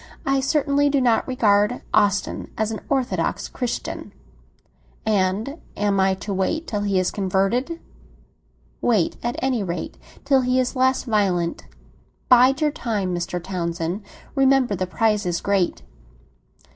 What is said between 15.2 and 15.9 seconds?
is great!"